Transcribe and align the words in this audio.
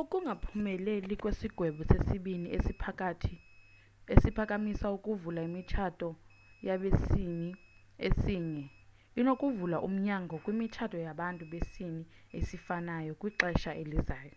ukungaphumeleli 0.00 1.14
kwesigwebo 1.22 1.82
sesibini 1.90 2.48
esiphakamisa 4.14 4.86
ukuvala 4.96 5.40
imitshato 5.48 6.08
yabesini 6.66 7.50
esinye 8.06 8.64
inokuvula 9.20 9.76
umnyango 9.86 10.34
kwimitshato 10.44 10.96
yabantu 11.06 11.44
besini 11.52 12.02
esifanayou 12.38 13.14
kwixesha 13.20 13.70
elizayo 13.82 14.36